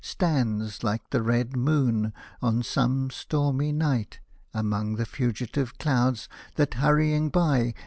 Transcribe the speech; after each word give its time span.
Stands, 0.03 0.83
like 0.83 1.11
the 1.11 1.21
red 1.21 1.55
moon, 1.55 2.11
on 2.41 2.63
some 2.63 3.11
stormy 3.11 3.71
night. 3.71 4.19
Among 4.51 4.95
the 4.95 5.05
fugitive 5.05 5.77
clouds 5.77 6.27
that, 6.55 6.73
hurrying 6.73 7.29
by. 7.29 7.75